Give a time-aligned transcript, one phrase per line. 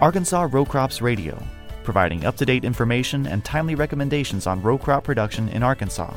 [0.00, 1.38] Arkansas Row Crops Radio,
[1.84, 6.14] providing up to date information and timely recommendations on row crop production in Arkansas.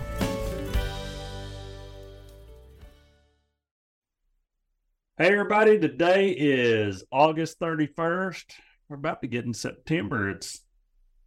[5.17, 8.45] Hey, everybody, today is August 31st.
[8.87, 10.29] We're about to get in September.
[10.29, 10.61] It's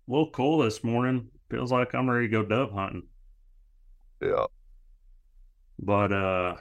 [0.09, 1.29] a little cool this morning.
[1.50, 3.02] Feels like I'm ready to go dove hunting.
[4.23, 4.46] Yeah.
[5.79, 6.54] But, uh,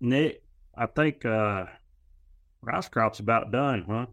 [0.00, 0.42] Nick,
[0.76, 1.66] I think, uh,
[2.62, 4.06] rice crop's about done, huh?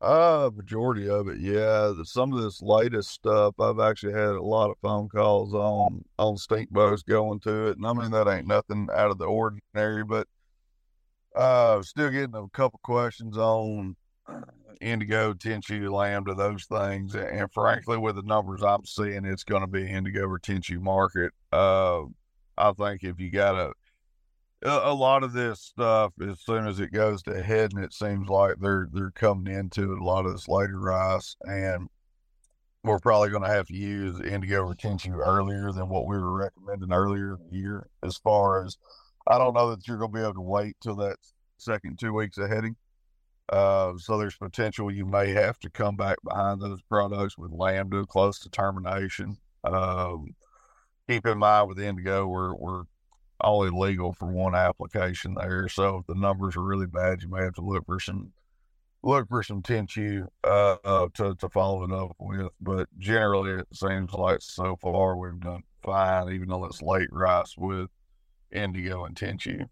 [0.00, 1.92] Uh, majority of it, yeah.
[1.94, 6.02] The, some of this latest stuff, I've actually had a lot of phone calls on
[6.18, 9.26] on stink bugs going to it, and I mean that ain't nothing out of the
[9.26, 10.26] ordinary, but
[11.36, 13.94] uh, still getting a couple questions on
[14.80, 19.66] Endigo, tenchu, lambda, those things, and frankly, with the numbers I'm seeing, it's going to
[19.66, 21.32] be Endigo or tenchu market.
[21.52, 22.04] Uh,
[22.56, 23.72] I think if you got a
[24.62, 28.28] a lot of this stuff, as soon as it goes to head, and it seems
[28.28, 31.88] like they're they're coming into it, a lot of this later rice, and
[32.84, 36.92] we're probably going to have to use Endigo retention earlier than what we were recommending
[36.92, 37.88] earlier in the year.
[38.02, 38.76] As far as
[39.26, 41.16] I don't know that you're going to be able to wait till that
[41.58, 42.76] second two weeks of heading.
[43.50, 48.06] Uh, so there's potential you may have to come back behind those products with lambda
[48.06, 49.36] close to termination.
[49.64, 50.34] Um,
[51.08, 52.84] keep in mind with Endigo, we're we're
[53.42, 55.68] only legal for one application there.
[55.68, 58.32] So if the numbers are really bad, you may have to look for some
[59.02, 62.48] look for some tenchu uh, uh, to to follow it up with.
[62.60, 67.54] But generally, it seems like so far we've done fine, even though it's late rice
[67.56, 67.88] with
[68.54, 69.68] Endigo and tenchu.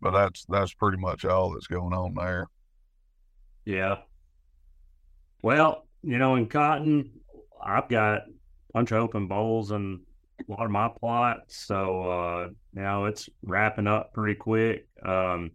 [0.00, 2.46] But that's that's pretty much all that's going on there.
[3.64, 3.96] Yeah.
[5.42, 7.10] Well, you know, in cotton,
[7.62, 8.22] I've got a
[8.72, 10.00] bunch of open bolls and
[10.48, 11.56] a lot of my plots.
[11.66, 14.86] So, uh, know, it's wrapping up pretty quick.
[15.04, 15.50] Um,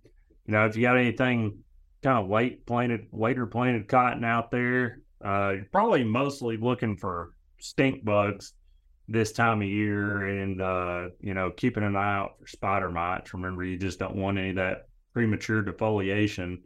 [0.45, 1.59] you know, if you got anything
[2.03, 7.31] kind of late planted, later planted cotton out there, uh, you're probably mostly looking for
[7.59, 8.53] stink bugs
[9.07, 13.33] this time of year and, uh, you know, keeping an eye out for spider mites.
[13.33, 16.57] Remember, you just don't want any of that premature defoliation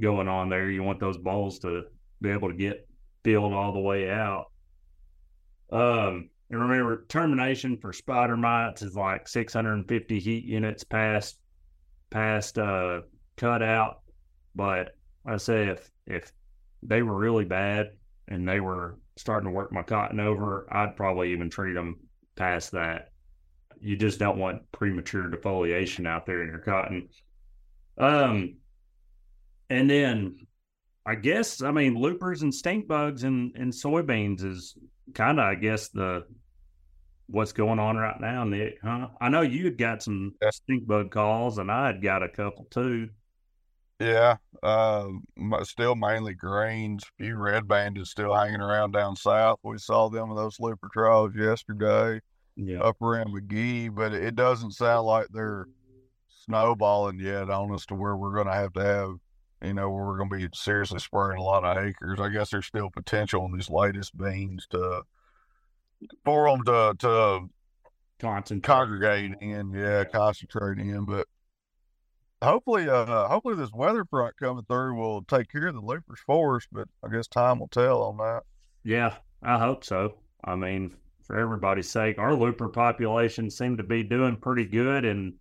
[0.00, 0.70] going on there.
[0.70, 1.84] You want those bolls to
[2.20, 2.88] be able to get
[3.24, 4.46] filled all the way out.
[5.72, 11.38] Um, and remember, termination for spider mites is like 650 heat units past
[12.10, 13.00] past uh,
[13.36, 14.00] cutout.
[14.54, 14.94] But
[15.26, 16.32] I say if if
[16.82, 17.90] they were really bad
[18.28, 21.96] and they were starting to work my cotton over, I'd probably even treat them
[22.36, 23.10] past that.
[23.80, 27.08] You just don't want premature defoliation out there in your cotton.
[27.98, 28.56] Um,
[29.70, 30.46] and then
[31.06, 34.76] I guess I mean loopers and stink bugs and and soybeans is
[35.14, 36.24] kind of I guess the
[37.26, 39.08] what's going on right now, Nick, huh?
[39.20, 42.66] I know you had got some stink bug calls, and I had got a couple
[42.70, 43.08] too.
[44.00, 45.08] Yeah, uh,
[45.62, 47.04] still mainly greens.
[47.04, 49.60] A few red bandeds still hanging around down south.
[49.62, 52.20] We saw them in those looper trials yesterday.
[52.56, 55.66] Yeah, up around McGehee, but it doesn't sound like they're
[56.44, 59.10] snowballing yet on us to where we're going to have to have,
[59.62, 62.20] you know, where we're going to be seriously spraying a lot of acres.
[62.20, 65.02] I guess there's still potential in these latest beans to
[66.24, 67.48] for them to to
[68.18, 71.04] concentrate, congregate in, yeah, concentrate in.
[71.04, 71.26] But
[72.42, 76.56] hopefully, uh, hopefully this weather front coming through will take care of the loopers for
[76.56, 76.66] us.
[76.70, 78.42] But I guess time will tell on that.
[78.84, 80.18] Yeah, I hope so.
[80.44, 85.34] I mean, for everybody's sake, our looper population seemed to be doing pretty good in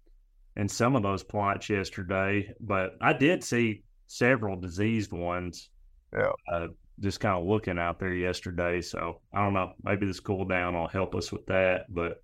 [0.56, 2.54] in some of those plots yesterday.
[2.60, 5.70] But I did see several diseased ones.
[6.14, 6.32] Yeah.
[6.52, 6.68] Uh,
[7.00, 8.82] just kind of looking out there yesterday.
[8.82, 9.74] So I don't know.
[9.84, 11.86] Maybe this cool down will help us with that.
[11.90, 12.22] But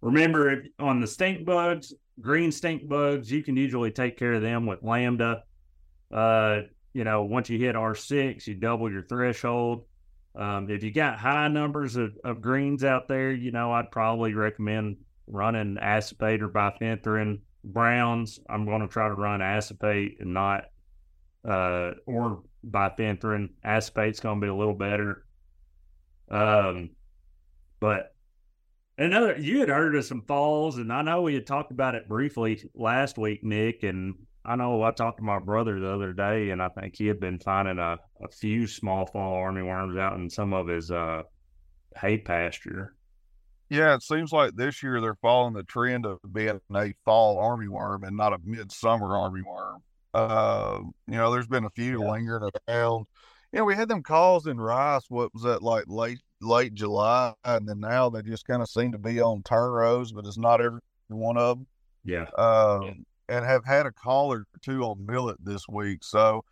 [0.00, 4.42] remember, if, on the stink bugs, green stink bugs, you can usually take care of
[4.42, 5.44] them with lambda.
[6.12, 6.60] Uh,
[6.92, 9.84] you know, once you hit R6, you double your threshold.
[10.34, 14.34] Um, if you got high numbers of, of greens out there, you know, I'd probably
[14.34, 14.96] recommend
[15.26, 17.40] running acephate or bifenthrin.
[17.64, 20.66] Browns, I'm going to try to run acephate and not,
[21.46, 23.50] uh, or bifenthrin.
[23.64, 25.24] Acephate's going to be a little better.
[26.30, 26.90] Um,
[27.80, 28.14] but
[28.96, 32.08] another, you had heard of some falls, and I know we had talked about it
[32.08, 33.82] briefly last week, Nick.
[33.82, 34.14] And
[34.44, 37.20] I know I talked to my brother the other day, and I think he had
[37.20, 41.22] been finding a, a few small fall armyworms out in some of his uh,
[41.96, 42.94] hay pasture.
[43.70, 48.06] Yeah, it seems like this year they're following the trend of being a fall armyworm
[48.06, 49.82] and not a midsummer armyworm.
[50.14, 52.10] Uh, you know, there's been a few yeah.
[52.10, 53.06] lingering around.
[53.52, 55.04] You know, we had them calls in rice.
[55.08, 58.92] What was that like late late July, and then now they just kind of seem
[58.92, 61.66] to be on turn rows, but it's not every one of them.
[62.04, 62.26] Yeah.
[62.38, 62.92] Um, yeah.
[63.28, 66.04] and have had a call or two on millet this week.
[66.04, 66.44] So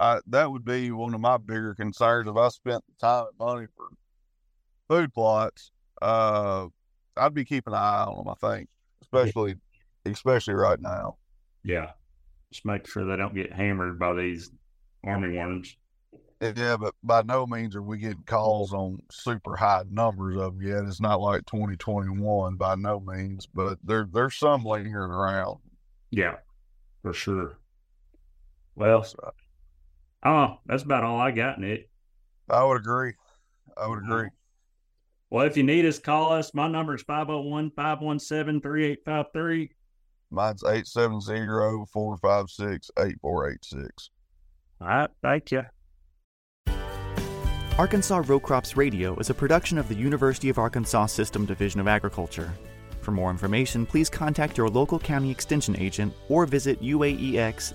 [0.00, 2.28] I, that would be one of my bigger concerns.
[2.28, 3.88] If I spent time and money for
[4.88, 5.70] food plots,
[6.00, 6.66] uh,
[7.16, 8.28] I'd be keeping an eye on them.
[8.28, 8.68] I think,
[9.02, 9.56] especially,
[10.06, 11.16] especially right now.
[11.62, 11.90] Yeah,
[12.52, 14.50] just make sure they don't get hammered by these
[15.04, 15.76] army worms.
[16.40, 20.62] Yeah, but by no means are we getting calls on super high numbers of them
[20.62, 20.84] yet.
[20.84, 25.58] It's not like 2021 by no means, but there there's some lingering around.
[26.10, 26.36] Yeah,
[27.02, 27.58] for sure.
[28.74, 29.06] Well,
[30.24, 31.88] oh, that's about all I got, Nick.
[32.50, 33.12] I would agree.
[33.76, 34.28] I would agree.
[35.30, 36.52] Well, if you need us, call us.
[36.54, 39.70] My number is 501 517 3853.
[40.32, 44.10] Mine's 870 456 8486.
[44.80, 45.10] All right.
[45.22, 45.62] Thank you.
[47.78, 51.88] Arkansas Row Crops Radio is a production of the University of Arkansas System Division of
[51.88, 52.52] Agriculture.
[53.00, 57.72] For more information, please contact your local county extension agent or visit uaex.uada.edu.